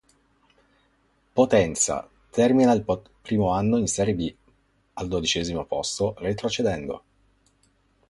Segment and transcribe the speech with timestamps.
[1.35, 2.83] Potenza" termina il
[3.21, 4.35] primo anno in Serie B
[4.93, 7.03] al dodicesimo posto retrocedendo.